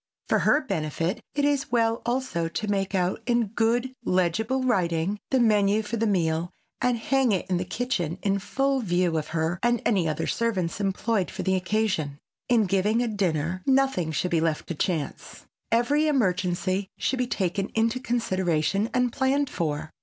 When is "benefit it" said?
0.61-1.45